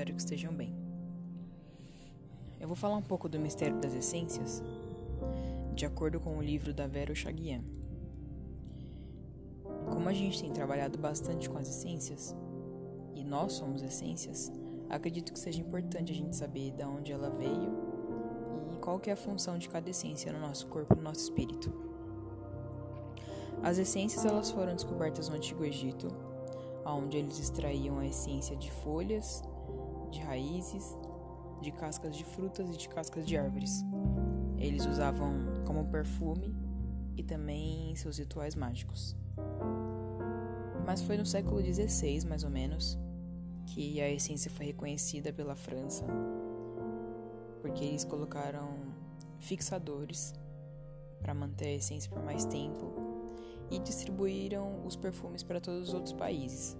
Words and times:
espero 0.00 0.14
que 0.14 0.20
estejam 0.20 0.54
bem. 0.54 0.74
Eu 2.58 2.66
vou 2.66 2.76
falar 2.76 2.96
um 2.96 3.02
pouco 3.02 3.28
do 3.28 3.38
mistério 3.38 3.78
das 3.80 3.92
essências, 3.94 4.62
de 5.74 5.84
acordo 5.84 6.18
com 6.18 6.38
o 6.38 6.42
livro 6.42 6.72
da 6.72 6.86
Vera 6.86 7.14
Chaguian. 7.14 7.60
Como 9.90 10.08
a 10.08 10.12
gente 10.14 10.40
tem 10.40 10.50
trabalhado 10.52 10.96
bastante 10.96 11.50
com 11.50 11.58
as 11.58 11.68
essências, 11.68 12.34
e 13.14 13.22
nós 13.22 13.52
somos 13.52 13.82
essências, 13.82 14.50
acredito 14.88 15.34
que 15.34 15.38
seja 15.38 15.60
importante 15.60 16.12
a 16.12 16.14
gente 16.14 16.34
saber 16.34 16.70
de 16.70 16.82
onde 16.82 17.12
ela 17.12 17.28
veio 17.28 17.70
e 18.72 18.76
qual 18.78 18.98
é 19.06 19.12
a 19.12 19.16
função 19.16 19.58
de 19.58 19.68
cada 19.68 19.90
essência 19.90 20.32
no 20.32 20.40
nosso 20.40 20.66
corpo, 20.68 20.96
no 20.96 21.02
nosso 21.02 21.20
espírito. 21.20 21.70
As 23.62 23.76
essências 23.76 24.24
elas 24.24 24.50
foram 24.50 24.74
descobertas 24.74 25.28
no 25.28 25.36
Antigo 25.36 25.62
Egito, 25.62 26.08
onde 26.86 27.18
eles 27.18 27.38
extraíam 27.38 27.98
a 27.98 28.06
essência 28.06 28.56
de 28.56 28.70
folhas, 28.70 29.42
de 30.10 30.20
raízes, 30.20 30.96
de 31.60 31.70
cascas 31.72 32.16
de 32.16 32.24
frutas 32.24 32.68
e 32.68 32.76
de 32.76 32.88
cascas 32.88 33.26
de 33.26 33.36
árvores. 33.36 33.84
Eles 34.58 34.86
usavam 34.86 35.32
como 35.66 35.86
perfume 35.86 36.54
e 37.16 37.22
também 37.22 37.90
em 37.90 37.96
seus 37.96 38.18
rituais 38.18 38.54
mágicos. 38.54 39.16
Mas 40.86 41.02
foi 41.02 41.16
no 41.16 41.26
século 41.26 41.62
XVI, 41.62 42.26
mais 42.26 42.44
ou 42.44 42.50
menos, 42.50 42.98
que 43.66 44.00
a 44.00 44.10
essência 44.10 44.50
foi 44.50 44.66
reconhecida 44.66 45.32
pela 45.32 45.54
França, 45.54 46.04
porque 47.60 47.84
eles 47.84 48.04
colocaram 48.04 48.68
fixadores 49.38 50.34
para 51.20 51.34
manter 51.34 51.66
a 51.66 51.74
essência 51.74 52.10
por 52.10 52.22
mais 52.22 52.44
tempo 52.44 52.92
e 53.70 53.78
distribuíram 53.78 54.84
os 54.84 54.96
perfumes 54.96 55.42
para 55.42 55.60
todos 55.60 55.88
os 55.88 55.94
outros 55.94 56.12
países. 56.12 56.76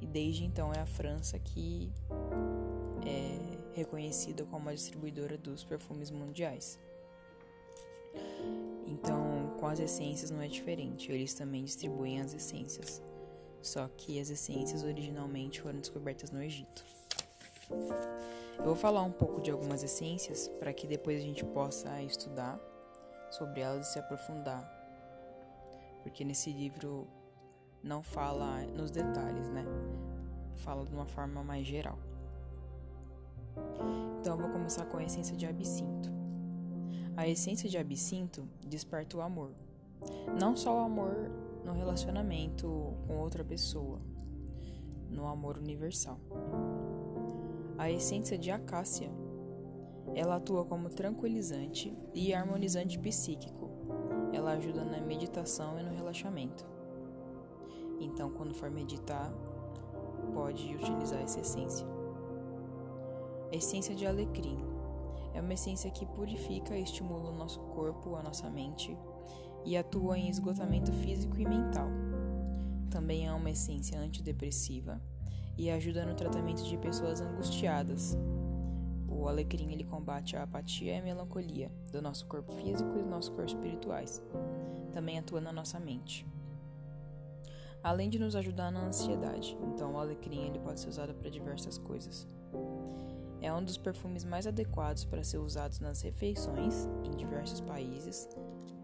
E 0.00 0.06
desde 0.06 0.44
então 0.44 0.72
é 0.72 0.80
a 0.80 0.86
França 0.86 1.38
que 1.38 1.92
é 3.04 3.58
reconhecida 3.74 4.44
como 4.44 4.68
a 4.68 4.74
distribuidora 4.74 5.36
dos 5.36 5.64
perfumes 5.64 6.10
mundiais. 6.10 6.78
Então, 8.86 9.54
com 9.58 9.66
as 9.66 9.78
essências 9.78 10.30
não 10.30 10.42
é 10.42 10.48
diferente, 10.48 11.12
eles 11.12 11.34
também 11.34 11.64
distribuem 11.64 12.20
as 12.20 12.34
essências. 12.34 13.02
Só 13.62 13.88
que 13.88 14.18
as 14.18 14.30
essências 14.30 14.82
originalmente 14.82 15.60
foram 15.60 15.78
descobertas 15.78 16.30
no 16.30 16.42
Egito. 16.42 16.84
Eu 18.58 18.64
vou 18.64 18.76
falar 18.76 19.02
um 19.02 19.12
pouco 19.12 19.40
de 19.40 19.50
algumas 19.50 19.82
essências 19.82 20.48
para 20.58 20.72
que 20.72 20.86
depois 20.86 21.18
a 21.18 21.22
gente 21.22 21.44
possa 21.44 22.02
estudar 22.02 22.58
sobre 23.30 23.60
elas 23.60 23.88
e 23.88 23.92
se 23.92 23.98
aprofundar. 23.98 24.68
Porque 26.02 26.24
nesse 26.24 26.50
livro 26.50 27.06
não 27.82 28.02
fala 28.02 28.62
nos 28.76 28.90
detalhes, 28.90 29.48
né? 29.48 29.64
Fala 30.56 30.84
de 30.84 30.92
uma 30.92 31.06
forma 31.06 31.42
mais 31.42 31.66
geral. 31.66 31.98
Então 34.20 34.36
vou 34.36 34.50
começar 34.50 34.84
com 34.86 34.98
a 34.98 35.04
essência 35.04 35.36
de 35.36 35.46
absinto. 35.46 36.10
A 37.16 37.26
essência 37.26 37.68
de 37.68 37.78
absinto 37.78 38.46
desperta 38.66 39.16
o 39.16 39.20
amor. 39.20 39.52
Não 40.38 40.56
só 40.56 40.74
o 40.76 40.84
amor 40.84 41.30
no 41.64 41.72
relacionamento 41.72 42.94
com 43.06 43.18
outra 43.18 43.44
pessoa, 43.44 44.00
no 45.08 45.26
amor 45.26 45.58
universal. 45.58 46.18
A 47.76 47.90
essência 47.90 48.38
de 48.38 48.50
acácia, 48.50 49.10
ela 50.14 50.36
atua 50.36 50.64
como 50.64 50.88
tranquilizante 50.88 51.96
e 52.14 52.32
harmonizante 52.32 52.98
psíquico. 52.98 53.70
Ela 54.32 54.52
ajuda 54.52 54.84
na 54.84 55.00
meditação 55.00 55.78
e 55.78 55.82
no 55.82 55.94
relaxamento. 55.94 56.79
Então, 58.00 58.30
quando 58.30 58.54
for 58.54 58.70
meditar, 58.70 59.30
pode 60.34 60.74
utilizar 60.74 61.20
essa 61.20 61.40
essência. 61.40 61.86
Essência 63.52 63.94
de 63.94 64.06
alecrim 64.06 64.58
é 65.34 65.40
uma 65.40 65.54
essência 65.54 65.90
que 65.90 66.06
purifica 66.06 66.76
e 66.76 66.82
estimula 66.82 67.30
o 67.30 67.36
nosso 67.36 67.60
corpo, 67.60 68.16
a 68.16 68.22
nossa 68.22 68.48
mente 68.48 68.96
e 69.64 69.76
atua 69.76 70.18
em 70.18 70.28
esgotamento 70.28 70.92
físico 70.92 71.38
e 71.38 71.46
mental. 71.46 71.88
Também 72.90 73.26
é 73.26 73.32
uma 73.32 73.50
essência 73.50 73.98
antidepressiva 74.00 75.00
e 75.56 75.70
ajuda 75.70 76.06
no 76.06 76.14
tratamento 76.14 76.62
de 76.64 76.76
pessoas 76.78 77.20
angustiadas. 77.20 78.16
O 79.08 79.28
alecrim 79.28 79.72
ele 79.72 79.84
combate 79.84 80.36
a 80.36 80.42
apatia 80.42 80.94
e 80.94 80.98
a 80.98 81.02
melancolia 81.02 81.70
do 81.92 82.00
nosso 82.00 82.26
corpo 82.26 82.50
físico 82.52 82.98
e 82.98 83.02
do 83.02 83.08
nosso 83.08 83.30
corpo 83.32 83.50
espirituais. 83.50 84.22
Também 84.92 85.18
atua 85.18 85.40
na 85.40 85.52
nossa 85.52 85.78
mente. 85.78 86.26
Além 87.82 88.10
de 88.10 88.18
nos 88.18 88.36
ajudar 88.36 88.70
na 88.70 88.84
ansiedade, 88.86 89.56
então 89.62 89.94
o 89.94 89.98
alecrim 89.98 90.48
ele 90.48 90.58
pode 90.58 90.80
ser 90.80 90.88
usado 90.88 91.14
para 91.14 91.30
diversas 91.30 91.78
coisas. 91.78 92.28
É 93.40 93.50
um 93.52 93.64
dos 93.64 93.78
perfumes 93.78 94.22
mais 94.22 94.46
adequados 94.46 95.04
para 95.04 95.24
ser 95.24 95.38
usados 95.38 95.80
nas 95.80 96.02
refeições 96.02 96.86
em 97.04 97.16
diversos 97.16 97.60
países, 97.62 98.28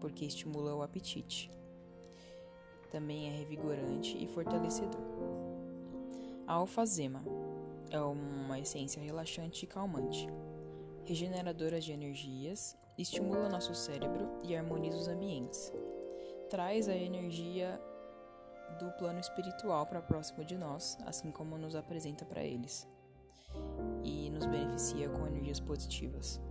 porque 0.01 0.25
estimula 0.25 0.73
o 0.73 0.81
apetite. 0.81 1.51
Também 2.91 3.27
é 3.27 3.37
revigorante 3.37 4.17
e 4.17 4.27
fortalecedor. 4.27 5.01
A 6.47 6.53
alfazema 6.53 7.23
é 7.91 7.99
uma 7.99 8.59
essência 8.59 9.01
relaxante 9.01 9.65
e 9.65 9.67
calmante, 9.67 10.27
regeneradora 11.05 11.79
de 11.79 11.91
energias, 11.91 12.75
estimula 12.97 13.47
nosso 13.49 13.75
cérebro 13.75 14.27
e 14.43 14.55
harmoniza 14.55 14.97
os 14.97 15.07
ambientes. 15.07 15.71
Traz 16.49 16.89
a 16.89 16.95
energia 16.95 17.79
do 18.79 18.91
plano 18.91 19.19
espiritual 19.19 19.85
para 19.85 20.01
próximo 20.01 20.43
de 20.43 20.57
nós, 20.57 20.97
assim 21.05 21.31
como 21.31 21.57
nos 21.57 21.75
apresenta 21.75 22.25
para 22.25 22.43
eles, 22.43 22.87
e 24.03 24.29
nos 24.29 24.45
beneficia 24.45 25.09
com 25.09 25.25
energias 25.25 25.59
positivas. 25.59 26.41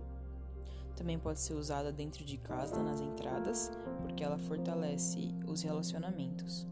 Também 0.95 1.19
pode 1.19 1.39
ser 1.39 1.53
usada 1.53 1.91
dentro 1.91 2.25
de 2.25 2.37
casa, 2.37 2.81
nas 2.81 2.99
entradas, 2.99 3.71
porque 4.01 4.23
ela 4.23 4.37
fortalece 4.37 5.35
os 5.45 5.61
relacionamentos, 5.61 6.67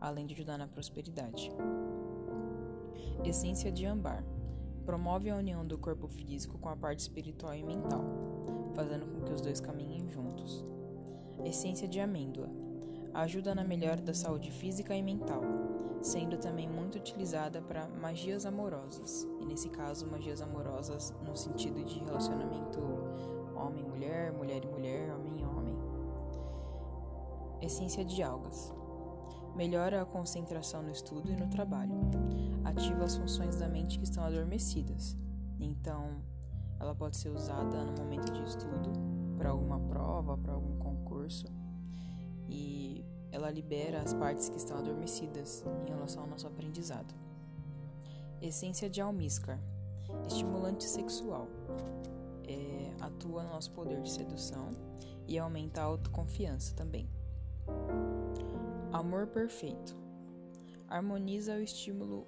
além 0.00 0.26
de 0.26 0.34
ajudar 0.34 0.56
na 0.56 0.66
prosperidade. 0.66 1.52
Essência 3.24 3.70
de 3.70 3.84
âmbar 3.84 4.24
promove 4.86 5.28
a 5.28 5.36
união 5.36 5.66
do 5.66 5.76
corpo 5.76 6.08
físico 6.08 6.58
com 6.58 6.68
a 6.68 6.76
parte 6.76 7.00
espiritual 7.00 7.54
e 7.54 7.62
mental, 7.62 8.04
fazendo 8.74 9.06
com 9.06 9.20
que 9.22 9.32
os 9.32 9.40
dois 9.40 9.60
caminhem 9.60 10.08
juntos. 10.08 10.64
Essência 11.44 11.86
de 11.86 12.00
amêndoa 12.00 12.48
ajuda 13.22 13.54
na 13.54 13.64
melhora 13.64 14.00
da 14.02 14.12
saúde 14.12 14.50
física 14.50 14.94
e 14.94 15.02
mental, 15.02 15.42
sendo 16.02 16.36
também 16.38 16.68
muito 16.68 16.98
utilizada 16.98 17.62
para 17.62 17.88
magias 17.88 18.44
amorosas, 18.44 19.26
e 19.40 19.46
nesse 19.46 19.68
caso, 19.68 20.06
magias 20.06 20.42
amorosas 20.42 21.14
no 21.24 21.36
sentido 21.36 21.82
de 21.84 21.98
relacionamento 22.00 22.80
homem-mulher, 23.54 24.32
mulher 24.32 24.64
e 24.64 24.68
mulher, 24.68 25.14
homem 25.14 25.40
e 25.40 25.44
homem. 25.44 25.76
Essência 27.62 28.04
de 28.04 28.22
algas. 28.22 28.72
Melhora 29.56 30.02
a 30.02 30.04
concentração 30.04 30.82
no 30.82 30.90
estudo 30.90 31.32
e 31.32 31.36
no 31.36 31.48
trabalho, 31.48 31.94
ativa 32.64 33.04
as 33.04 33.16
funções 33.16 33.56
da 33.56 33.66
mente 33.66 33.98
que 33.98 34.04
estão 34.04 34.22
adormecidas, 34.22 35.16
então 35.58 36.22
ela 36.78 36.94
pode 36.94 37.16
ser 37.16 37.30
usada 37.30 37.84
no 37.84 37.92
momento 37.92 38.30
de 38.30 38.42
estudo, 38.42 38.92
para 39.38 39.50
alguma 39.50 39.80
prova, 39.80 40.36
para 40.36 40.52
algum 40.52 40.76
concurso, 40.78 41.46
e 42.48 42.75
ela 43.46 43.54
libera 43.54 44.02
as 44.02 44.12
partes 44.12 44.48
que 44.48 44.56
estão 44.56 44.76
adormecidas 44.76 45.64
em 45.86 45.90
relação 45.90 46.24
ao 46.24 46.28
nosso 46.28 46.48
aprendizado. 46.48 47.14
Essência 48.42 48.90
de 48.90 49.00
almíscar 49.00 49.60
estimulante 50.26 50.84
sexual. 50.84 51.46
É, 52.48 52.92
atua 53.00 53.44
no 53.44 53.50
nosso 53.50 53.70
poder 53.70 54.00
de 54.02 54.10
sedução 54.10 54.70
e 55.28 55.38
aumenta 55.38 55.80
a 55.80 55.84
autoconfiança 55.84 56.74
também. 56.74 57.08
Amor 58.92 59.28
perfeito. 59.28 59.96
Harmoniza 60.88 61.54
o 61.54 61.62
estímulo 61.62 62.26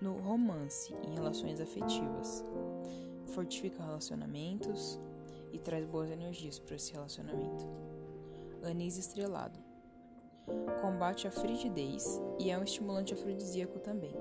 no 0.00 0.18
romance 0.18 0.92
em 1.04 1.14
relações 1.14 1.60
afetivas. 1.60 2.44
Fortifica 3.26 3.84
relacionamentos 3.84 4.98
e 5.52 5.58
traz 5.58 5.86
boas 5.86 6.10
energias 6.10 6.58
para 6.58 6.74
esse 6.74 6.92
relacionamento. 6.92 7.66
Anis 8.64 8.96
estrelado. 8.96 9.65
Combate 10.80 11.26
a 11.26 11.30
frigidez 11.30 12.20
e 12.38 12.50
é 12.50 12.58
um 12.58 12.62
estimulante 12.62 13.14
afrodisíaco 13.14 13.78
também. 13.78 14.14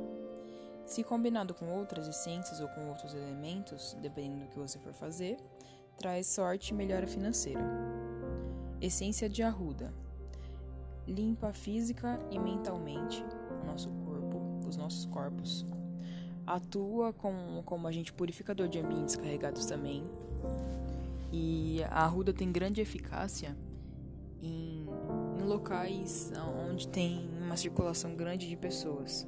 Se 0.86 1.04
combinado 1.04 1.54
com 1.54 1.68
outras 1.74 2.08
essências 2.08 2.60
ou 2.60 2.68
com 2.70 2.90
outros 2.90 3.14
elementos, 3.14 3.98
dependendo 4.02 4.46
do 4.46 4.50
que 4.50 4.60
você 4.60 4.78
for 4.80 4.94
fazer, 4.94 5.38
traz 5.98 6.28
sorte 6.28 6.70
e 6.70 6.74
melhora 6.74 7.08
financeira. 7.08 7.62
Essência 8.80 9.28
de 9.28 9.42
arruda. 9.42 9.94
Limpa 11.08 11.54
física 11.54 12.20
e 12.32 12.38
mentalmente 12.38 13.24
o 13.64 13.66
nosso 13.66 13.90
corpo, 13.90 14.42
os 14.68 14.78
nossos 14.78 15.06
corpos. 15.06 15.66
Atua 16.46 17.12
com, 17.14 17.64
como 17.66 17.88
agente 17.88 18.14
purificador 18.14 18.68
de 18.68 18.80
ambientes 18.80 19.16
carregados 19.16 19.66
também. 19.66 20.04
E 21.32 21.84
a 21.90 22.04
arruda 22.04 22.32
tem 22.32 22.52
grande 22.52 22.82
eficácia 22.82 23.56
em 24.42 24.86
locais 25.46 26.32
onde 26.68 26.88
tem 26.88 27.30
uma 27.42 27.56
circulação 27.56 28.16
grande 28.16 28.48
de 28.50 28.58
pessoas 28.58 29.28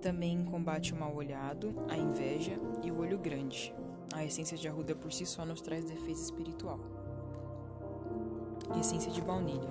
Também 0.00 0.44
combate 0.44 0.92
o 0.92 0.96
mal 0.96 1.14
olhado, 1.14 1.74
a 1.88 1.96
inveja 1.96 2.58
e 2.84 2.92
o 2.92 2.98
olho 3.00 3.18
grande. 3.18 3.74
A 4.12 4.24
essência 4.24 4.56
de 4.56 4.68
arruda 4.68 4.94
por 4.94 5.12
si 5.12 5.26
só 5.26 5.44
nos 5.44 5.60
traz 5.60 5.84
defesa 5.84 6.22
espiritual. 6.22 6.78
Essência 8.78 9.10
de 9.10 9.20
baunilha. 9.20 9.70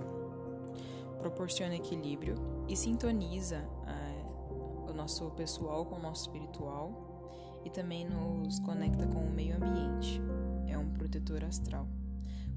Proporciona 1.20 1.76
equilíbrio 1.76 2.36
e 2.68 2.76
sintoniza 2.76 3.58
é, 3.88 4.92
o 4.92 4.94
nosso 4.94 5.30
pessoal 5.32 5.86
com 5.86 5.96
o 5.96 6.02
nosso 6.02 6.24
espiritual 6.24 7.62
e 7.64 7.70
também 7.70 8.06
nos 8.06 8.60
conecta 8.60 9.08
com 9.08 9.20
o 9.20 9.32
meio 9.32 9.56
ambiente. 9.56 10.22
É 10.68 10.78
um 10.78 10.90
protetor 10.90 11.44
astral. 11.46 11.88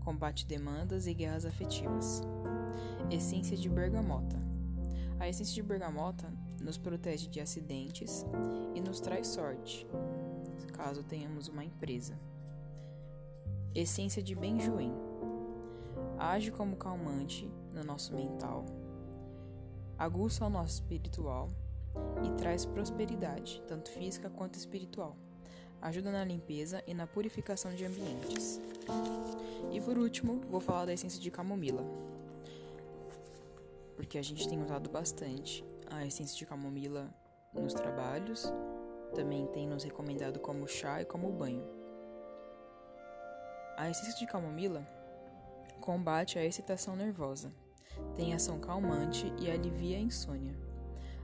Combate 0.08 0.46
demandas 0.46 1.06
e 1.06 1.12
guerras 1.12 1.44
afetivas. 1.44 2.22
Essência 3.10 3.54
de 3.54 3.68
bergamota. 3.68 4.40
A 5.20 5.28
essência 5.28 5.54
de 5.54 5.62
bergamota 5.62 6.32
nos 6.62 6.78
protege 6.78 7.28
de 7.28 7.42
acidentes 7.42 8.24
e 8.74 8.80
nos 8.80 9.00
traz 9.00 9.26
sorte, 9.26 9.86
caso 10.72 11.02
tenhamos 11.02 11.48
uma 11.48 11.62
empresa. 11.62 12.18
Essência 13.74 14.22
de 14.22 14.34
benjoim. 14.34 14.94
Age 16.18 16.52
como 16.52 16.74
calmante 16.74 17.46
no 17.74 17.84
nosso 17.84 18.14
mental, 18.14 18.64
aguça 19.98 20.46
o 20.46 20.48
nosso 20.48 20.72
espiritual 20.76 21.50
e 22.24 22.30
traz 22.38 22.64
prosperidade, 22.64 23.62
tanto 23.68 23.90
física 23.90 24.30
quanto 24.30 24.54
espiritual. 24.54 25.18
Ajuda 25.80 26.10
na 26.10 26.24
limpeza 26.24 26.82
e 26.86 26.94
na 26.94 27.06
purificação 27.06 27.74
de 27.74 27.84
ambientes. 27.84 28.60
E 29.72 29.80
por 29.80 29.96
último, 29.96 30.40
vou 30.50 30.60
falar 30.60 30.86
da 30.86 30.92
essência 30.92 31.20
de 31.20 31.30
camomila 31.30 31.84
porque 33.98 34.16
a 34.16 34.22
gente 34.22 34.48
tem 34.48 34.62
usado 34.62 34.88
bastante 34.88 35.64
a 35.90 36.06
essência 36.06 36.38
de 36.38 36.46
camomila 36.46 37.12
nos 37.52 37.74
trabalhos, 37.74 38.50
também 39.12 39.44
tem 39.48 39.66
nos 39.66 39.82
recomendado 39.82 40.38
como 40.38 40.68
chá 40.68 41.02
e 41.02 41.04
como 41.04 41.32
banho. 41.32 41.66
A 43.76 43.90
essência 43.90 44.16
de 44.16 44.24
camomila 44.24 44.86
combate 45.80 46.38
a 46.38 46.44
excitação 46.44 46.94
nervosa, 46.94 47.52
tem 48.14 48.34
ação 48.34 48.60
calmante 48.60 49.32
e 49.40 49.50
alivia 49.50 49.96
a 49.96 50.00
insônia. 50.00 50.67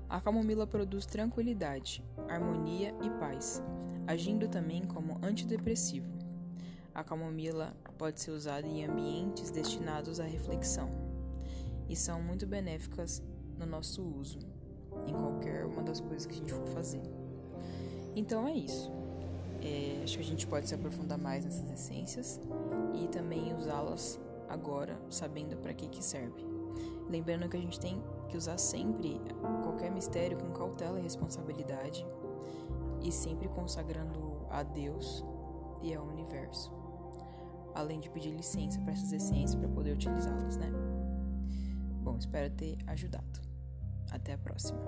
A 0.08 0.20
camomila 0.20 0.66
produz 0.66 1.06
tranquilidade, 1.06 2.04
harmonia 2.28 2.94
e 3.02 3.10
paz, 3.18 3.62
agindo 4.06 4.48
também 4.48 4.82
como 4.82 5.18
antidepressivo. 5.22 6.12
A 6.94 7.02
camomila 7.02 7.74
pode 7.98 8.20
ser 8.20 8.30
usada 8.30 8.66
em 8.66 8.84
ambientes 8.84 9.50
destinados 9.50 10.20
à 10.20 10.24
reflexão 10.24 10.90
e 11.88 11.96
são 11.96 12.22
muito 12.22 12.46
benéficas 12.46 13.22
no 13.58 13.66
nosso 13.66 14.02
uso, 14.02 14.38
em 15.06 15.12
qualquer 15.12 15.64
uma 15.66 15.82
das 15.82 16.00
coisas 16.00 16.26
que 16.26 16.34
a 16.34 16.36
gente 16.36 16.52
for 16.52 16.68
fazer. 16.68 17.02
Então 18.14 18.46
é 18.46 18.54
isso. 18.54 18.92
É, 19.60 20.02
acho 20.04 20.18
que 20.18 20.22
a 20.22 20.26
gente 20.26 20.46
pode 20.46 20.68
se 20.68 20.74
aprofundar 20.74 21.18
mais 21.18 21.44
nessas 21.44 21.70
essências 21.70 22.40
e 22.94 23.08
também 23.08 23.54
usá-las 23.54 24.20
agora, 24.48 24.98
sabendo 25.08 25.56
para 25.56 25.72
que, 25.72 25.88
que 25.88 26.04
serve. 26.04 26.53
Lembrando 27.08 27.48
que 27.48 27.56
a 27.56 27.60
gente 27.60 27.78
tem 27.78 28.02
que 28.28 28.36
usar 28.36 28.58
sempre 28.58 29.20
qualquer 29.62 29.90
mistério 29.90 30.38
com 30.38 30.50
cautela 30.52 30.98
e 30.98 31.02
responsabilidade 31.02 32.06
e 33.02 33.12
sempre 33.12 33.48
consagrando 33.48 34.46
a 34.50 34.62
Deus 34.62 35.24
e 35.82 35.94
ao 35.94 36.04
universo. 36.04 36.72
Além 37.74 38.00
de 38.00 38.08
pedir 38.08 38.30
licença 38.30 38.80
para 38.80 38.92
essas 38.92 39.12
essências 39.12 39.54
para 39.54 39.68
poder 39.68 39.92
utilizá-las, 39.92 40.56
né? 40.56 40.70
Bom, 42.02 42.16
espero 42.16 42.52
ter 42.54 42.78
ajudado. 42.86 43.40
Até 44.10 44.34
a 44.34 44.38
próxima. 44.38 44.78